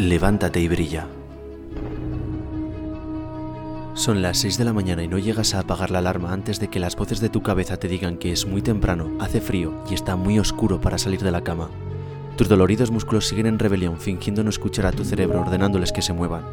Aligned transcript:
Levántate 0.00 0.62
y 0.62 0.66
brilla. 0.66 1.06
Son 3.92 4.22
las 4.22 4.38
6 4.38 4.56
de 4.56 4.64
la 4.64 4.72
mañana 4.72 5.02
y 5.02 5.08
no 5.08 5.18
llegas 5.18 5.52
a 5.52 5.58
apagar 5.58 5.90
la 5.90 5.98
alarma 5.98 6.32
antes 6.32 6.58
de 6.58 6.68
que 6.68 6.80
las 6.80 6.96
voces 6.96 7.20
de 7.20 7.28
tu 7.28 7.42
cabeza 7.42 7.76
te 7.76 7.86
digan 7.86 8.16
que 8.16 8.32
es 8.32 8.46
muy 8.46 8.62
temprano, 8.62 9.18
hace 9.20 9.42
frío 9.42 9.74
y 9.90 9.92
está 9.92 10.16
muy 10.16 10.38
oscuro 10.38 10.80
para 10.80 10.96
salir 10.96 11.20
de 11.20 11.30
la 11.30 11.44
cama. 11.44 11.68
Tus 12.38 12.48
doloridos 12.48 12.90
músculos 12.90 13.28
siguen 13.28 13.44
en 13.44 13.58
rebelión 13.58 13.98
fingiendo 13.98 14.42
no 14.42 14.48
escuchar 14.48 14.86
a 14.86 14.92
tu 14.92 15.04
cerebro 15.04 15.42
ordenándoles 15.42 15.92
que 15.92 16.00
se 16.00 16.14
muevan. 16.14 16.44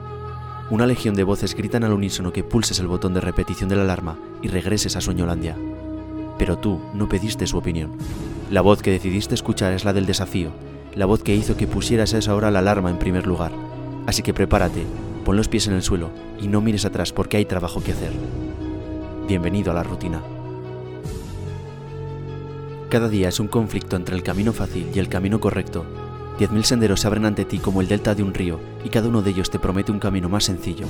Una 0.69 0.85
legión 0.85 1.15
de 1.15 1.23
voces 1.23 1.55
gritan 1.55 1.85
al 1.85 1.93
unísono 1.93 2.33
que 2.33 2.43
pulses 2.43 2.79
el 2.79 2.87
botón 2.87 3.13
de 3.13 3.21
repetición 3.21 3.69
de 3.69 3.77
la 3.77 3.83
alarma 3.83 4.19
y 4.41 4.49
regreses 4.49 4.97
a 4.97 5.01
Sueñolandia. 5.01 5.55
Pero 6.37 6.57
tú 6.57 6.81
no 6.93 7.07
pediste 7.07 7.47
su 7.47 7.57
opinión. 7.57 7.91
La 8.51 8.59
voz 8.59 8.81
que 8.81 8.91
decidiste 8.91 9.35
escuchar 9.35 9.71
es 9.71 9.85
la 9.85 9.93
del 9.93 10.05
desafío, 10.05 10.51
la 10.95 11.05
voz 11.05 11.23
que 11.23 11.35
hizo 11.35 11.57
que 11.57 11.67
pusieras 11.67 12.13
a 12.13 12.17
esa 12.17 12.35
hora 12.35 12.51
la 12.51 12.59
alarma 12.59 12.89
en 12.89 12.99
primer 12.99 13.27
lugar. 13.27 13.51
Así 14.05 14.23
que 14.23 14.33
prepárate, 14.33 14.85
pon 15.25 15.37
los 15.37 15.47
pies 15.47 15.67
en 15.67 15.73
el 15.73 15.83
suelo 15.83 16.09
y 16.39 16.47
no 16.47 16.61
mires 16.61 16.85
atrás 16.85 17.11
porque 17.11 17.37
hay 17.37 17.45
trabajo 17.45 17.83
que 17.83 17.91
hacer. 17.91 18.11
Bienvenido 19.27 19.71
a 19.71 19.75
la 19.75 19.83
rutina. 19.83 20.21
Cada 22.89 23.09
día 23.09 23.27
es 23.27 23.39
un 23.39 23.49
conflicto 23.49 23.97
entre 23.97 24.15
el 24.15 24.23
camino 24.23 24.53
fácil 24.53 24.87
y 24.93 24.99
el 24.99 25.09
camino 25.09 25.39
correcto. 25.39 25.85
Diez 26.37 26.51
mil 26.51 26.63
senderos 26.63 27.01
se 27.01 27.07
abren 27.07 27.25
ante 27.25 27.43
ti 27.43 27.59
como 27.59 27.81
el 27.81 27.87
delta 27.87 28.15
de 28.15 28.23
un 28.23 28.33
río 28.33 28.59
y 28.85 28.89
cada 28.89 29.09
uno 29.09 29.21
de 29.21 29.31
ellos 29.31 29.49
te 29.49 29.59
promete 29.59 29.91
un 29.91 29.99
camino 29.99 30.29
más 30.29 30.45
sencillo. 30.45 30.87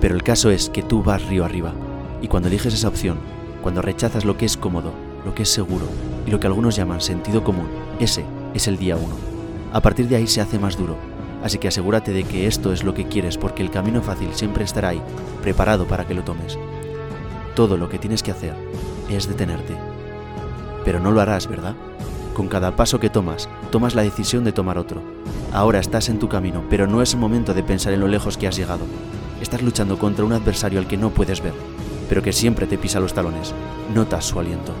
Pero 0.00 0.16
el 0.16 0.24
caso 0.24 0.50
es 0.50 0.68
que 0.68 0.82
tú 0.82 1.02
vas 1.02 1.24
río 1.28 1.44
arriba 1.44 1.72
y 2.20 2.26
cuando 2.26 2.48
eliges 2.48 2.74
esa 2.74 2.88
opción, 2.88 3.18
cuando 3.62 3.82
rechazas 3.82 4.24
lo 4.24 4.36
que 4.36 4.46
es 4.46 4.56
cómodo, 4.56 4.92
lo 5.24 5.32
que 5.34 5.44
es 5.44 5.48
seguro 5.48 5.86
y 6.26 6.30
lo 6.32 6.40
que 6.40 6.48
algunos 6.48 6.74
llaman 6.74 7.00
sentido 7.00 7.44
común, 7.44 7.68
ese 8.00 8.24
es 8.54 8.68
el 8.68 8.78
día 8.78 8.96
1. 8.96 9.06
A 9.72 9.80
partir 9.80 10.08
de 10.08 10.16
ahí 10.16 10.26
se 10.26 10.40
hace 10.40 10.58
más 10.58 10.76
duro, 10.76 10.96
así 11.42 11.58
que 11.58 11.68
asegúrate 11.68 12.12
de 12.12 12.24
que 12.24 12.46
esto 12.46 12.72
es 12.72 12.84
lo 12.84 12.94
que 12.94 13.08
quieres 13.08 13.38
porque 13.38 13.62
el 13.62 13.70
camino 13.70 14.02
fácil 14.02 14.28
siempre 14.34 14.64
estará 14.64 14.90
ahí, 14.90 15.02
preparado 15.40 15.86
para 15.86 16.06
que 16.06 16.14
lo 16.14 16.22
tomes. 16.22 16.58
Todo 17.54 17.76
lo 17.76 17.88
que 17.88 17.98
tienes 17.98 18.22
que 18.22 18.30
hacer 18.30 18.54
es 19.10 19.28
detenerte. 19.28 19.74
Pero 20.84 21.00
no 21.00 21.10
lo 21.10 21.20
harás, 21.20 21.46
¿verdad? 21.46 21.74
Con 22.34 22.48
cada 22.48 22.76
paso 22.76 22.98
que 22.98 23.10
tomas, 23.10 23.48
tomas 23.70 23.94
la 23.94 24.02
decisión 24.02 24.44
de 24.44 24.52
tomar 24.52 24.78
otro. 24.78 25.02
Ahora 25.52 25.80
estás 25.80 26.08
en 26.08 26.18
tu 26.18 26.28
camino, 26.28 26.64
pero 26.70 26.86
no 26.86 27.02
es 27.02 27.14
el 27.14 27.20
momento 27.20 27.54
de 27.54 27.62
pensar 27.62 27.92
en 27.92 28.00
lo 28.00 28.08
lejos 28.08 28.36
que 28.36 28.46
has 28.46 28.56
llegado. 28.56 28.84
Estás 29.40 29.62
luchando 29.62 29.98
contra 29.98 30.24
un 30.24 30.32
adversario 30.32 30.78
al 30.78 30.86
que 30.86 30.96
no 30.96 31.10
puedes 31.10 31.42
ver, 31.42 31.52
pero 32.08 32.22
que 32.22 32.32
siempre 32.32 32.66
te 32.66 32.78
pisa 32.78 33.00
los 33.00 33.14
talones. 33.14 33.54
Notas 33.94 34.24
su 34.24 34.38
aliento. 34.38 34.72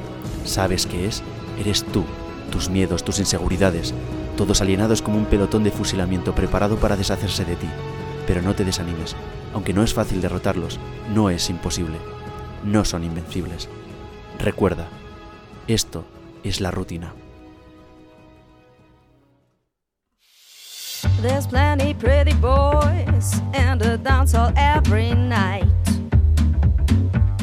¿Sabes 0.44 0.86
qué 0.86 1.06
es? 1.06 1.22
Eres 1.58 1.84
tú 1.84 2.04
tus 2.52 2.68
miedos, 2.68 3.02
tus 3.02 3.18
inseguridades, 3.18 3.92
todos 4.36 4.60
alienados 4.60 5.02
como 5.02 5.18
un 5.18 5.24
pelotón 5.24 5.64
de 5.64 5.72
fusilamiento 5.72 6.36
preparado 6.36 6.76
para 6.76 6.96
deshacerse 6.96 7.44
de 7.44 7.56
ti. 7.56 7.66
Pero 8.28 8.42
no 8.42 8.54
te 8.54 8.64
desanimes, 8.64 9.16
aunque 9.52 9.72
no 9.72 9.82
es 9.82 9.92
fácil 9.92 10.20
derrotarlos, 10.20 10.78
no 11.12 11.30
es 11.30 11.50
imposible, 11.50 11.96
no 12.62 12.84
son 12.84 13.02
invencibles. 13.02 13.68
Recuerda, 14.38 14.86
esto 15.66 16.04
es 16.44 16.60
la 16.60 16.70
rutina. 16.70 17.12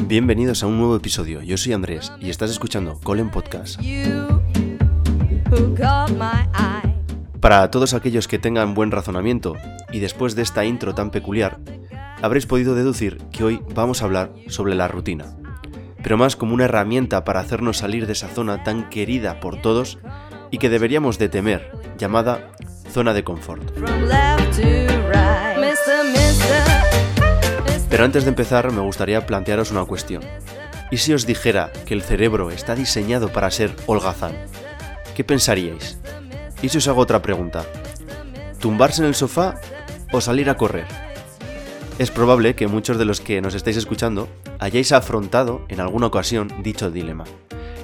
Bienvenidos 0.06 0.62
a 0.62 0.66
un 0.66 0.76
nuevo 0.76 0.96
episodio. 0.96 1.40
Yo 1.42 1.56
soy 1.56 1.72
Andrés 1.72 2.12
y 2.20 2.30
estás 2.30 2.50
escuchando 2.50 2.98
Colin 3.02 3.30
Podcast. 3.30 3.80
Para 7.40 7.70
todos 7.70 7.94
aquellos 7.94 8.28
que 8.28 8.38
tengan 8.38 8.74
buen 8.74 8.90
razonamiento 8.90 9.56
y 9.90 10.00
después 10.00 10.36
de 10.36 10.42
esta 10.42 10.64
intro 10.64 10.94
tan 10.94 11.10
peculiar, 11.10 11.58
habréis 12.22 12.46
podido 12.46 12.74
deducir 12.74 13.18
que 13.32 13.44
hoy 13.44 13.62
vamos 13.74 14.02
a 14.02 14.04
hablar 14.04 14.32
sobre 14.48 14.74
la 14.74 14.88
rutina, 14.88 15.24
pero 16.02 16.16
más 16.16 16.36
como 16.36 16.54
una 16.54 16.66
herramienta 16.66 17.24
para 17.24 17.40
hacernos 17.40 17.78
salir 17.78 18.06
de 18.06 18.12
esa 18.12 18.28
zona 18.28 18.62
tan 18.62 18.88
querida 18.90 19.40
por 19.40 19.60
todos 19.60 19.98
y 20.50 20.58
que 20.58 20.68
deberíamos 20.68 21.18
de 21.18 21.28
temer, 21.28 21.72
llamada 21.98 22.52
zona 22.90 23.14
de 23.14 23.24
confort. 23.24 23.62
Pero 27.88 28.04
antes 28.04 28.24
de 28.24 28.30
empezar 28.30 28.70
me 28.72 28.80
gustaría 28.80 29.26
plantearos 29.26 29.70
una 29.70 29.84
cuestión. 29.84 30.22
¿Y 30.90 30.98
si 30.98 31.12
os 31.12 31.26
dijera 31.26 31.72
que 31.86 31.94
el 31.94 32.02
cerebro 32.02 32.50
está 32.50 32.74
diseñado 32.74 33.32
para 33.32 33.50
ser 33.50 33.74
holgazán? 33.86 34.32
¿Qué 35.20 35.24
pensaríais? 35.24 35.98
Y 36.62 36.70
si 36.70 36.78
os 36.78 36.88
hago 36.88 37.02
otra 37.02 37.20
pregunta, 37.20 37.66
¿tumbarse 38.58 39.02
en 39.02 39.08
el 39.08 39.14
sofá 39.14 39.60
o 40.14 40.22
salir 40.22 40.48
a 40.48 40.56
correr? 40.56 40.86
Es 41.98 42.10
probable 42.10 42.54
que 42.54 42.68
muchos 42.68 42.96
de 42.96 43.04
los 43.04 43.20
que 43.20 43.42
nos 43.42 43.54
estáis 43.54 43.76
escuchando 43.76 44.30
hayáis 44.60 44.92
afrontado 44.92 45.66
en 45.68 45.80
alguna 45.80 46.06
ocasión 46.06 46.50
dicho 46.62 46.90
dilema. 46.90 47.24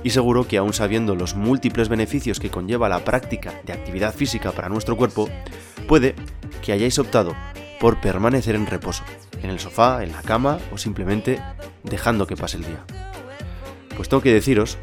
Y 0.03 0.11
seguro 0.11 0.49
que 0.49 0.57
aún 0.57 0.73
sabiendo 0.73 1.15
los 1.15 1.35
múltiples 1.35 1.91
beneficios 1.91 2.41
que 2.41 2.49
conlleva 2.49 2.89
la 2.89 3.05
práctica 3.05 3.53
de 3.67 3.75
actividad 3.75 4.15
física 4.15 4.53
para 4.53 4.71
nuestro 4.71 4.97
cuerpo, 4.97 5.29
puede 5.87 6.15
que 6.63 6.73
hayáis 6.73 6.99
optado 6.99 7.37
por 7.79 8.01
permanecer 8.01 8.55
en 8.55 8.67
reposo, 8.67 9.05
en 9.43 9.51
el 9.51 9.59
sofá, 9.59 10.03
en 10.03 10.13
la 10.13 10.23
cama 10.23 10.57
o 10.73 10.79
simplemente 10.79 11.39
dejando 11.83 12.27
que 12.27 12.35
pase 12.35 12.57
el 12.57 12.65
día. 12.65 12.83
Pues 13.95 14.09
tengo 14.09 14.23
que 14.23 14.33
deciros 14.33 14.79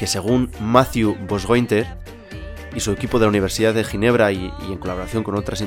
que 0.00 0.06
según 0.06 0.50
Matthew 0.62 1.14
Bosgointer 1.28 1.86
y 2.74 2.80
su 2.80 2.90
equipo 2.90 3.18
de 3.18 3.26
la 3.26 3.28
Universidad 3.28 3.74
de 3.74 3.84
Ginebra 3.84 4.32
y, 4.32 4.50
en 4.62 4.78
colaboración 4.78 5.22
con 5.22 5.34
otras 5.34 5.62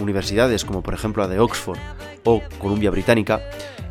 universidades 0.00 0.64
como 0.64 0.82
por 0.82 0.94
ejemplo 0.94 1.22
la 1.22 1.28
de 1.28 1.38
Oxford 1.38 1.78
o 2.24 2.42
Columbia 2.58 2.90
Británica, 2.90 3.42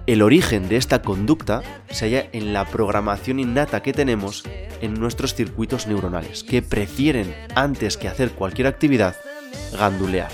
el 0.07 0.23
origen 0.23 0.67
de 0.67 0.77
esta 0.77 1.03
conducta 1.03 1.61
se 1.91 2.05
halla 2.05 2.27
en 2.31 2.53
la 2.53 2.65
programación 2.65 3.39
innata 3.39 3.83
que 3.83 3.93
tenemos 3.93 4.43
en 4.81 4.95
nuestros 4.95 5.35
circuitos 5.35 5.85
neuronales, 5.85 6.43
que 6.43 6.63
prefieren, 6.63 7.31
antes 7.53 7.95
que 7.95 8.07
hacer 8.07 8.31
cualquier 8.31 8.65
actividad, 8.65 9.15
gandulear. 9.77 10.31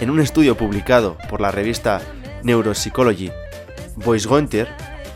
En 0.00 0.10
un 0.10 0.18
estudio 0.18 0.56
publicado 0.56 1.16
por 1.30 1.40
la 1.40 1.52
revista 1.52 2.00
Neuropsychology, 2.42 3.30
Boisgointer, 3.94 4.66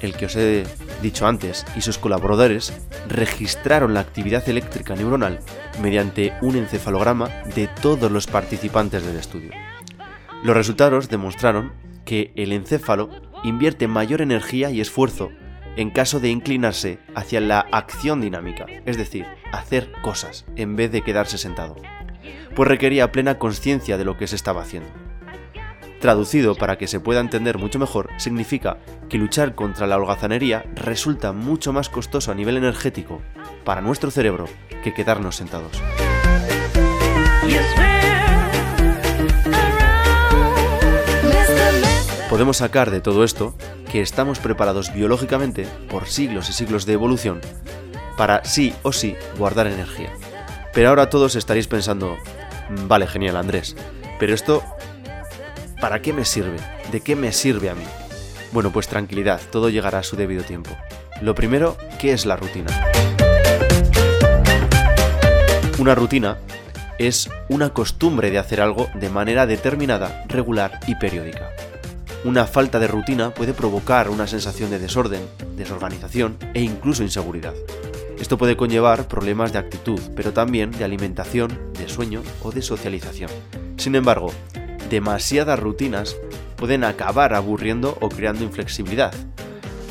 el 0.00 0.14
que 0.14 0.26
os 0.26 0.36
he 0.36 0.64
dicho 1.02 1.26
antes, 1.26 1.66
y 1.76 1.82
sus 1.82 1.98
colaboradores 1.98 2.72
registraron 3.08 3.94
la 3.94 4.00
actividad 4.00 4.48
eléctrica 4.48 4.94
neuronal 4.94 5.40
mediante 5.82 6.32
un 6.40 6.56
encefalograma 6.56 7.28
de 7.54 7.68
todos 7.68 8.10
los 8.10 8.26
participantes 8.26 9.04
del 9.04 9.16
estudio. 9.16 9.50
Los 10.42 10.56
resultados 10.56 11.08
demostraron 11.08 11.72
que 12.04 12.32
el 12.36 12.52
encéfalo 12.52 13.10
invierte 13.44 13.88
mayor 13.88 14.22
energía 14.22 14.70
y 14.70 14.80
esfuerzo 14.80 15.30
en 15.76 15.90
caso 15.90 16.20
de 16.20 16.28
inclinarse 16.28 16.98
hacia 17.14 17.40
la 17.40 17.60
acción 17.60 18.20
dinámica, 18.20 18.66
es 18.84 18.96
decir, 18.96 19.26
hacer 19.52 19.90
cosas 20.02 20.44
en 20.56 20.76
vez 20.76 20.92
de 20.92 21.02
quedarse 21.02 21.38
sentado, 21.38 21.76
pues 22.54 22.68
requería 22.68 23.12
plena 23.12 23.38
conciencia 23.38 23.96
de 23.96 24.04
lo 24.04 24.16
que 24.16 24.26
se 24.26 24.36
estaba 24.36 24.62
haciendo. 24.62 24.90
Traducido 26.02 26.56
para 26.56 26.78
que 26.78 26.88
se 26.88 26.98
pueda 26.98 27.20
entender 27.20 27.58
mucho 27.58 27.78
mejor, 27.78 28.10
significa 28.16 28.78
que 29.08 29.18
luchar 29.18 29.54
contra 29.54 29.86
la 29.86 29.96
holgazanería 29.98 30.64
resulta 30.74 31.32
mucho 31.32 31.72
más 31.72 31.88
costoso 31.88 32.32
a 32.32 32.34
nivel 32.34 32.56
energético 32.56 33.22
para 33.64 33.80
nuestro 33.82 34.10
cerebro 34.10 34.46
que 34.82 34.92
quedarnos 34.92 35.36
sentados. 35.36 35.80
Podemos 42.28 42.56
sacar 42.56 42.90
de 42.90 43.00
todo 43.00 43.22
esto 43.22 43.54
que 43.92 44.00
estamos 44.00 44.40
preparados 44.40 44.92
biológicamente 44.92 45.68
por 45.88 46.08
siglos 46.08 46.50
y 46.50 46.52
siglos 46.52 46.84
de 46.84 46.94
evolución 46.94 47.40
para 48.16 48.44
sí 48.44 48.74
o 48.82 48.90
sí 48.92 49.14
guardar 49.38 49.68
energía. 49.68 50.12
Pero 50.74 50.88
ahora 50.88 51.10
todos 51.10 51.36
estaréis 51.36 51.68
pensando, 51.68 52.16
vale, 52.88 53.06
genial 53.06 53.36
Andrés, 53.36 53.76
pero 54.18 54.34
esto 54.34 54.64
¿Para 55.82 56.00
qué 56.00 56.12
me 56.12 56.24
sirve? 56.24 56.58
¿De 56.92 57.00
qué 57.00 57.16
me 57.16 57.32
sirve 57.32 57.68
a 57.68 57.74
mí? 57.74 57.82
Bueno, 58.52 58.70
pues 58.72 58.86
tranquilidad, 58.86 59.40
todo 59.50 59.68
llegará 59.68 59.98
a 59.98 60.02
su 60.04 60.14
debido 60.14 60.44
tiempo. 60.44 60.70
Lo 61.20 61.34
primero, 61.34 61.76
¿qué 61.98 62.12
es 62.12 62.24
la 62.24 62.36
rutina? 62.36 62.70
Una 65.80 65.96
rutina 65.96 66.38
es 66.98 67.28
una 67.48 67.70
costumbre 67.70 68.30
de 68.30 68.38
hacer 68.38 68.60
algo 68.60 68.90
de 68.94 69.10
manera 69.10 69.44
determinada, 69.44 70.22
regular 70.28 70.78
y 70.86 70.94
periódica. 70.94 71.50
Una 72.22 72.46
falta 72.46 72.78
de 72.78 72.86
rutina 72.86 73.34
puede 73.34 73.52
provocar 73.52 74.08
una 74.08 74.28
sensación 74.28 74.70
de 74.70 74.78
desorden, 74.78 75.26
desorganización 75.56 76.36
e 76.54 76.62
incluso 76.62 77.02
inseguridad. 77.02 77.54
Esto 78.20 78.38
puede 78.38 78.56
conllevar 78.56 79.08
problemas 79.08 79.52
de 79.52 79.58
actitud, 79.58 80.00
pero 80.14 80.32
también 80.32 80.70
de 80.70 80.84
alimentación, 80.84 81.58
de 81.76 81.88
sueño 81.88 82.22
o 82.40 82.52
de 82.52 82.62
socialización. 82.62 83.30
Sin 83.78 83.96
embargo, 83.96 84.32
demasiadas 84.92 85.58
rutinas 85.58 86.18
pueden 86.56 86.84
acabar 86.84 87.32
aburriendo 87.32 87.96
o 88.02 88.10
creando 88.10 88.44
inflexibilidad. 88.44 89.14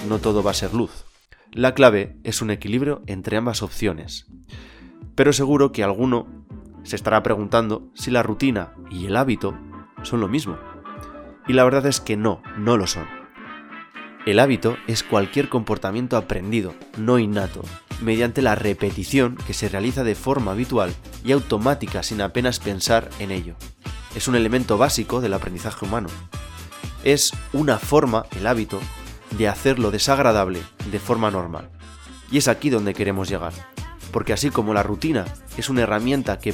No 0.08 0.20
todo 0.20 0.44
va 0.44 0.52
a 0.52 0.54
ser 0.54 0.76
luz. 0.76 1.06
La 1.52 1.74
clave 1.74 2.18
es 2.24 2.44
un 2.44 2.52
equilibrio 2.52 3.02
entre 3.08 3.36
ambas 3.36 3.64
opciones. 3.64 4.28
Pero 5.16 5.34
seguro 5.34 5.72
que 5.72 5.84
alguno 5.84 6.28
se 6.84 6.96
estará 6.96 7.24
preguntando 7.24 7.90
si 7.96 8.12
la 8.12 8.22
rutina 8.22 8.76
y 8.92 9.08
el 9.08 9.18
hábito 9.18 9.58
son 10.04 10.22
lo 10.22 10.28
mismo. 10.28 10.60
Y 11.48 11.54
la 11.54 11.64
verdad 11.64 11.88
es 11.88 12.00
que 12.00 12.16
no, 12.16 12.44
no 12.60 12.78
lo 12.78 12.86
son. 12.86 13.08
El 14.28 14.38
hábito 14.38 14.78
es 14.86 15.02
cualquier 15.02 15.50
comportamiento 15.50 16.16
aprendido, 16.16 16.76
no 16.96 17.18
innato, 17.18 17.64
mediante 18.04 18.44
la 18.44 18.54
repetición 18.54 19.36
que 19.48 19.56
se 19.56 19.68
realiza 19.68 20.04
de 20.04 20.14
forma 20.14 20.52
habitual 20.52 20.94
y 21.26 21.32
automática 21.32 22.04
sin 22.04 22.22
apenas 22.22 22.60
pensar 22.60 23.10
en 23.18 23.32
ello. 23.32 23.56
Es 24.16 24.28
un 24.28 24.36
elemento 24.36 24.78
básico 24.78 25.22
del 25.22 25.34
aprendizaje 25.34 25.86
humano. 25.86 26.10
Es 27.04 27.32
una 27.54 27.80
forma, 27.80 28.26
el 28.36 28.46
hábito, 28.48 28.80
de 29.38 29.48
hacerlo 29.48 29.92
desagradable 29.92 30.62
de 30.92 31.00
forma 31.00 31.32
normal. 31.32 31.70
Y 32.32 32.38
es 32.38 32.48
aquí 32.48 32.70
donde 32.70 32.94
queremos 32.94 33.30
llegar. 33.30 33.54
Porque 34.12 34.34
así 34.34 34.50
como 34.50 34.74
la 34.74 34.84
rutina 34.84 35.26
es 35.58 35.70
una 35.70 35.82
herramienta 35.82 36.40
que 36.40 36.54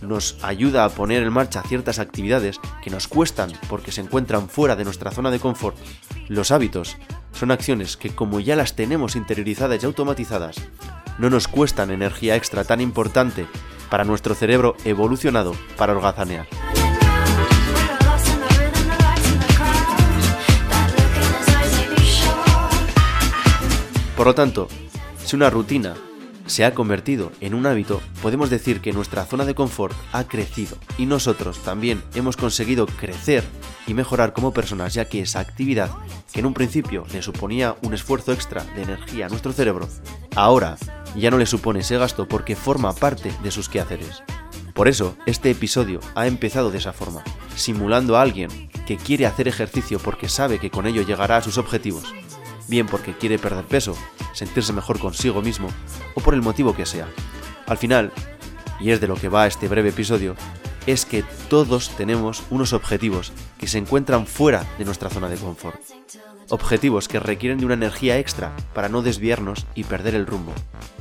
nos 0.00 0.36
ayuda 0.42 0.84
a 0.84 0.88
poner 0.88 1.22
en 1.22 1.32
marcha 1.32 1.62
ciertas 1.62 1.98
actividades 1.98 2.60
que 2.82 2.90
nos 2.90 3.08
cuestan 3.08 3.52
porque 3.68 3.92
se 3.92 4.00
encuentran 4.00 4.48
fuera 4.48 4.76
de 4.76 4.84
nuestra 4.84 5.10
zona 5.10 5.30
de 5.30 5.40
confort, 5.40 5.76
los 6.28 6.50
hábitos 6.50 6.96
son 7.32 7.50
acciones 7.50 7.96
que 7.96 8.10
como 8.10 8.40
ya 8.40 8.56
las 8.56 8.74
tenemos 8.74 9.16
interiorizadas 9.16 9.82
y 9.82 9.86
automatizadas, 9.86 10.56
no 11.18 11.30
nos 11.30 11.48
cuestan 11.48 11.90
energía 11.90 12.36
extra 12.36 12.64
tan 12.64 12.80
importante 12.80 13.46
para 13.90 14.04
nuestro 14.04 14.34
cerebro 14.34 14.76
evolucionado 14.84 15.54
para 15.76 15.92
holgazanear. 15.92 16.46
Por 24.22 24.28
lo 24.28 24.34
tanto, 24.36 24.68
si 25.24 25.34
una 25.34 25.50
rutina 25.50 25.96
se 26.46 26.64
ha 26.64 26.74
convertido 26.74 27.32
en 27.40 27.54
un 27.54 27.66
hábito, 27.66 28.00
podemos 28.22 28.50
decir 28.50 28.80
que 28.80 28.92
nuestra 28.92 29.24
zona 29.24 29.44
de 29.44 29.56
confort 29.56 29.96
ha 30.12 30.28
crecido 30.28 30.76
y 30.96 31.06
nosotros 31.06 31.58
también 31.64 32.04
hemos 32.14 32.36
conseguido 32.36 32.86
crecer 32.86 33.42
y 33.84 33.94
mejorar 33.94 34.32
como 34.32 34.52
personas 34.52 34.94
ya 34.94 35.06
que 35.06 35.22
esa 35.22 35.40
actividad, 35.40 35.90
que 36.32 36.38
en 36.38 36.46
un 36.46 36.54
principio 36.54 37.04
le 37.12 37.20
suponía 37.20 37.74
un 37.82 37.94
esfuerzo 37.94 38.32
extra 38.32 38.62
de 38.62 38.82
energía 38.82 39.26
a 39.26 39.28
nuestro 39.28 39.52
cerebro, 39.52 39.88
ahora 40.36 40.76
ya 41.16 41.32
no 41.32 41.36
le 41.36 41.46
supone 41.46 41.80
ese 41.80 41.98
gasto 41.98 42.28
porque 42.28 42.54
forma 42.54 42.94
parte 42.94 43.32
de 43.42 43.50
sus 43.50 43.68
quehaceres. 43.68 44.22
Por 44.72 44.86
eso, 44.86 45.16
este 45.26 45.50
episodio 45.50 45.98
ha 46.14 46.28
empezado 46.28 46.70
de 46.70 46.78
esa 46.78 46.92
forma, 46.92 47.24
simulando 47.56 48.16
a 48.16 48.22
alguien 48.22 48.70
que 48.86 48.98
quiere 48.98 49.26
hacer 49.26 49.48
ejercicio 49.48 49.98
porque 49.98 50.28
sabe 50.28 50.60
que 50.60 50.70
con 50.70 50.86
ello 50.86 51.02
llegará 51.02 51.38
a 51.38 51.42
sus 51.42 51.58
objetivos, 51.58 52.14
bien 52.72 52.86
porque 52.86 53.12
quiere 53.12 53.38
perder 53.38 53.66
peso, 53.66 53.94
sentirse 54.32 54.72
mejor 54.72 54.98
consigo 54.98 55.42
mismo 55.42 55.68
o 56.14 56.22
por 56.22 56.32
el 56.32 56.40
motivo 56.40 56.74
que 56.74 56.86
sea. 56.86 57.06
Al 57.66 57.76
final, 57.76 58.10
y 58.80 58.92
es 58.92 59.00
de 59.00 59.08
lo 59.08 59.14
que 59.14 59.28
va 59.28 59.46
este 59.46 59.68
breve 59.68 59.90
episodio, 59.90 60.36
es 60.86 61.04
que 61.04 61.22
todos 61.50 61.90
tenemos 61.90 62.42
unos 62.48 62.72
objetivos 62.72 63.34
que 63.58 63.66
se 63.66 63.76
encuentran 63.76 64.26
fuera 64.26 64.64
de 64.78 64.86
nuestra 64.86 65.10
zona 65.10 65.28
de 65.28 65.36
confort. 65.36 65.78
Objetivos 66.48 67.08
que 67.08 67.20
requieren 67.20 67.58
de 67.58 67.66
una 67.66 67.74
energía 67.74 68.16
extra 68.16 68.56
para 68.72 68.88
no 68.88 69.02
desviarnos 69.02 69.66
y 69.74 69.84
perder 69.84 70.14
el 70.14 70.26
rumbo. 70.26 70.54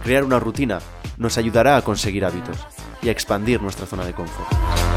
Crear 0.04 0.26
una 0.26 0.40
rutina 0.40 0.80
nos 1.18 1.38
ayudará 1.38 1.78
a 1.78 1.84
conseguir 1.84 2.26
hábitos 2.26 2.58
y 3.02 3.08
a 3.08 3.14
expandir 3.14 3.62
nuestra 3.62 3.86
zona 3.86 4.04
de 4.04 4.14
confort. 4.14 4.91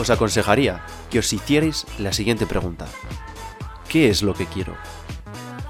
Os 0.00 0.10
aconsejaría 0.10 0.80
que 1.10 1.18
os 1.18 1.32
hicierais 1.32 1.86
la 1.98 2.12
siguiente 2.12 2.46
pregunta. 2.46 2.86
¿Qué 3.88 4.08
es 4.08 4.22
lo 4.22 4.34
que 4.34 4.46
quiero? 4.46 4.74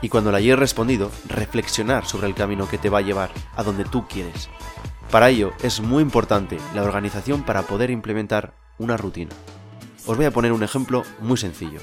Y 0.03 0.09
cuando 0.09 0.31
la 0.31 0.39
hayáis 0.39 0.59
respondido, 0.59 1.11
reflexionar 1.29 2.07
sobre 2.07 2.29
el 2.29 2.35
camino 2.35 2.69
que 2.69 2.79
te 2.79 2.89
va 2.89 2.99
a 2.99 3.03
llevar 3.03 3.31
a 3.57 3.63
donde 3.63 3.85
tú 3.85 4.07
quieres. 4.09 4.49
Para 5.11 5.29
ello 5.31 5.53
es 5.63 5.81
muy 5.81 6.03
importante 6.03 6.59
la 6.75 6.83
organización 6.83 7.43
para 7.43 7.63
poder 7.63 7.91
implementar 7.91 8.55
una 8.79 8.97
rutina. 8.97 9.35
Os 10.07 10.17
voy 10.17 10.27
a 10.27 10.31
poner 10.31 10.53
un 10.53 10.63
ejemplo 10.63 11.03
muy 11.21 11.37
sencillo. 11.37 11.81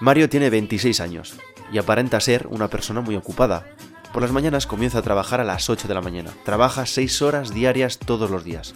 Mario 0.00 0.28
tiene 0.28 0.50
26 0.50 1.00
años 1.00 1.34
y 1.70 1.78
aparenta 1.78 2.20
ser 2.20 2.46
una 2.48 2.68
persona 2.68 3.02
muy 3.02 3.16
ocupada. 3.16 3.66
Por 4.12 4.22
las 4.22 4.32
mañanas 4.32 4.66
comienza 4.66 4.98
a 4.98 5.02
trabajar 5.02 5.40
a 5.40 5.44
las 5.44 5.68
8 5.68 5.86
de 5.86 5.94
la 5.94 6.00
mañana. 6.00 6.30
Trabaja 6.44 6.86
6 6.86 7.22
horas 7.22 7.54
diarias 7.54 7.98
todos 7.98 8.30
los 8.30 8.42
días. 8.42 8.74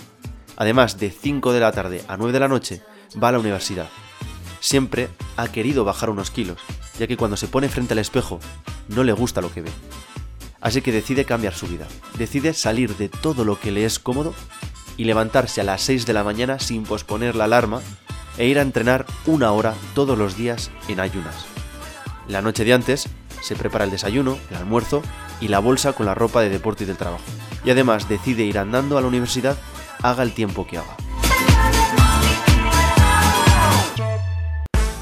Además, 0.56 0.98
de 0.98 1.10
5 1.10 1.52
de 1.52 1.60
la 1.60 1.72
tarde 1.72 2.02
a 2.08 2.16
9 2.16 2.32
de 2.32 2.40
la 2.40 2.48
noche, 2.48 2.82
va 3.22 3.28
a 3.28 3.32
la 3.32 3.38
universidad. 3.38 3.88
Siempre 4.60 5.08
ha 5.36 5.48
querido 5.48 5.84
bajar 5.84 6.10
unos 6.10 6.30
kilos, 6.30 6.58
ya 6.98 7.06
que 7.06 7.16
cuando 7.16 7.36
se 7.36 7.48
pone 7.48 7.68
frente 7.68 7.92
al 7.92 7.98
espejo, 7.98 8.40
no 8.88 9.04
le 9.04 9.12
gusta 9.12 9.40
lo 9.40 9.52
que 9.52 9.62
ve. 9.62 9.70
Así 10.60 10.80
que 10.80 10.92
decide 10.92 11.26
cambiar 11.26 11.54
su 11.54 11.66
vida. 11.66 11.86
Decide 12.16 12.54
salir 12.54 12.96
de 12.96 13.08
todo 13.08 13.44
lo 13.44 13.60
que 13.60 13.70
le 13.70 13.84
es 13.84 13.98
cómodo 13.98 14.34
y 14.96 15.04
levantarse 15.04 15.60
a 15.60 15.64
las 15.64 15.82
6 15.82 16.06
de 16.06 16.14
la 16.14 16.24
mañana 16.24 16.58
sin 16.58 16.84
posponer 16.84 17.36
la 17.36 17.44
alarma 17.44 17.82
e 18.38 18.46
ir 18.46 18.58
a 18.58 18.62
entrenar 18.62 19.04
una 19.26 19.52
hora 19.52 19.74
todos 19.94 20.16
los 20.16 20.36
días 20.36 20.70
en 20.88 21.00
ayunas. 21.00 21.46
La 22.28 22.40
noche 22.40 22.64
de 22.64 22.72
antes 22.72 23.08
se 23.42 23.56
prepara 23.56 23.84
el 23.84 23.90
desayuno, 23.90 24.38
el 24.50 24.56
almuerzo 24.56 25.02
y 25.40 25.48
la 25.48 25.58
bolsa 25.58 25.92
con 25.92 26.06
la 26.06 26.14
ropa 26.14 26.40
de 26.40 26.48
deporte 26.48 26.84
y 26.84 26.86
del 26.86 26.96
trabajo. 26.96 27.22
Y 27.64 27.70
además 27.70 28.08
decide 28.08 28.44
ir 28.44 28.58
andando 28.58 28.96
a 28.96 29.02
la 29.02 29.08
universidad 29.08 29.56
haga 30.04 30.22
el 30.22 30.32
tiempo 30.32 30.66
que 30.66 30.78
haga. 30.78 30.96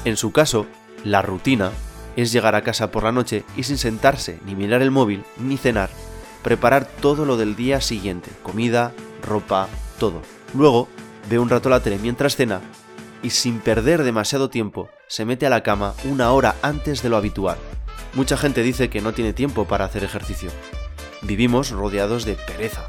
En 0.05 0.17
su 0.17 0.31
caso, 0.31 0.65
la 1.03 1.21
rutina 1.21 1.71
es 2.15 2.31
llegar 2.31 2.55
a 2.55 2.63
casa 2.63 2.89
por 2.89 3.03
la 3.03 3.11
noche 3.11 3.43
y 3.57 3.63
sin 3.63 3.77
sentarse 3.77 4.39
ni 4.45 4.55
mirar 4.55 4.81
el 4.81 4.91
móvil 4.91 5.23
ni 5.37 5.57
cenar, 5.57 5.89
preparar 6.41 6.85
todo 6.85 7.25
lo 7.25 7.35
del 7.35 7.55
día 7.55 7.81
siguiente, 7.81 8.31
comida, 8.43 8.93
ropa, 9.21 9.67
todo. 9.99 10.21
Luego, 10.53 10.87
ve 11.29 11.37
un 11.37 11.49
rato 11.49 11.69
la 11.69 11.81
tele 11.81 11.99
mientras 12.01 12.37
cena 12.37 12.61
y 13.21 13.31
sin 13.31 13.59
perder 13.59 14.03
demasiado 14.03 14.49
tiempo 14.49 14.89
se 15.07 15.25
mete 15.25 15.45
a 15.45 15.49
la 15.49 15.63
cama 15.63 15.95
una 16.05 16.31
hora 16.31 16.55
antes 16.61 17.03
de 17.03 17.09
lo 17.09 17.17
habitual. 17.17 17.57
Mucha 18.13 18.37
gente 18.37 18.63
dice 18.63 18.89
que 18.89 19.01
no 19.01 19.13
tiene 19.13 19.33
tiempo 19.33 19.65
para 19.65 19.85
hacer 19.85 20.03
ejercicio. 20.03 20.49
Vivimos 21.23 21.71
rodeados 21.71 22.25
de 22.25 22.35
pereza, 22.35 22.87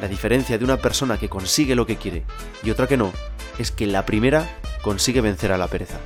la 0.00 0.08
diferencia 0.08 0.58
de 0.58 0.64
una 0.64 0.76
persona 0.76 1.18
que 1.18 1.28
consigue 1.28 1.74
lo 1.74 1.86
que 1.86 1.96
quiere 1.96 2.24
y 2.62 2.70
otra 2.70 2.86
que 2.86 2.96
no 2.96 3.12
es 3.58 3.70
que 3.70 3.86
la 3.86 4.04
primera 4.04 4.48
consigue 4.82 5.20
vencer 5.20 5.52
a 5.52 5.58
la 5.58 5.68
pereza. 5.68 5.98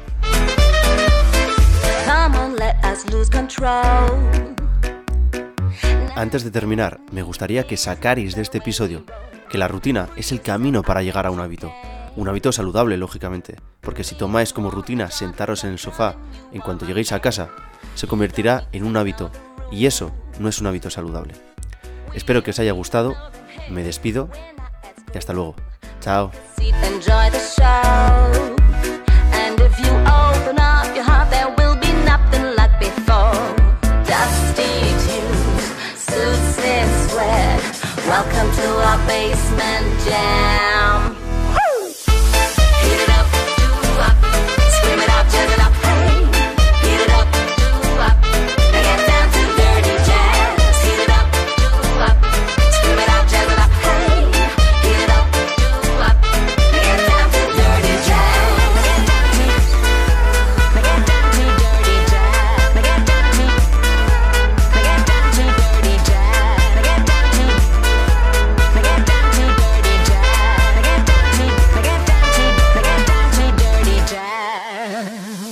Antes 6.14 6.44
de 6.44 6.50
terminar, 6.50 7.00
me 7.12 7.22
gustaría 7.22 7.66
que 7.66 7.76
sacarais 7.76 8.34
de 8.34 8.42
este 8.42 8.58
episodio 8.58 9.04
que 9.48 9.58
la 9.58 9.68
rutina 9.68 10.08
es 10.16 10.32
el 10.32 10.40
camino 10.40 10.82
para 10.82 11.02
llegar 11.02 11.26
a 11.26 11.30
un 11.30 11.40
hábito. 11.40 11.72
Un 12.16 12.28
hábito 12.28 12.50
saludable, 12.50 12.96
lógicamente, 12.96 13.56
porque 13.80 14.04
si 14.04 14.14
tomáis 14.14 14.52
como 14.52 14.70
rutina 14.70 15.10
sentaros 15.10 15.64
en 15.64 15.70
el 15.70 15.78
sofá 15.78 16.16
en 16.52 16.60
cuanto 16.60 16.86
lleguéis 16.86 17.12
a 17.12 17.20
casa, 17.20 17.50
se 17.94 18.06
convertirá 18.06 18.68
en 18.72 18.84
un 18.84 18.96
hábito, 18.96 19.30
y 19.70 19.86
eso 19.86 20.10
no 20.40 20.48
es 20.48 20.60
un 20.60 20.66
hábito 20.66 20.90
saludable. 20.90 21.34
Espero 22.14 22.42
que 22.42 22.50
os 22.50 22.58
haya 22.58 22.72
gustado 22.72 23.14
me 23.70 23.82
despido 23.82 24.28
y 25.12 25.18
hasta 25.18 25.32
luego. 25.32 25.54
Chao. 26.00 26.30
Welcome 38.08 38.50
to 38.56 38.68
our 38.88 39.06
basement 39.06 39.86
jam. 40.08 40.87